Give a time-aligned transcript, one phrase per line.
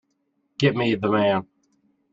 [0.57, 1.45] Get me the man.